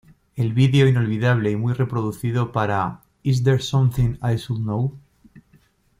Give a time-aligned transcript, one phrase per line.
[0.35, 4.97] El video inolvidable y muy reproducido para "Is There Something I Should Know?